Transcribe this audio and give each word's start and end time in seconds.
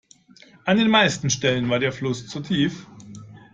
An 0.65 0.77
den 0.77 0.87
meisten 0.89 1.29
Stellen 1.29 1.69
war 1.69 1.77
der 1.77 1.91
Fluss 1.93 2.25
zu 2.25 2.39
tief. 2.39 2.87